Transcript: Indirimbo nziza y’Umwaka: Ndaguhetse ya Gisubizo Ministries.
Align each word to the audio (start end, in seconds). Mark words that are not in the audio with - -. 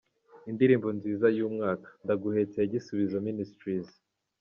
Indirimbo 0.49 0.87
nziza 0.97 1.27
y’Umwaka: 1.37 1.89
Ndaguhetse 2.03 2.55
ya 2.59 2.69
Gisubizo 2.73 3.17
Ministries. 3.27 3.89